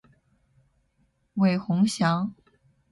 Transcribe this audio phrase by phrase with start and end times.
[1.35, 2.33] 韦宏翔